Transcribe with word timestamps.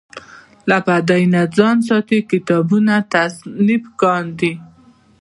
له 0.69 0.77
بدۍ 0.85 1.23
نه 1.33 1.41
ځان 1.57 1.77
ساتي 1.87 2.19
کتابونه 2.31 2.93
تصنیف 3.13 3.83
کاندي. 4.01 4.53